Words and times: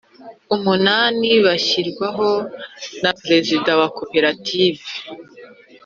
umunani 0.55 1.29
bashyirwaho 1.45 2.29
na 3.01 3.11
Perezida 3.21 3.71
wa 3.79 3.87
koperative 3.97 4.83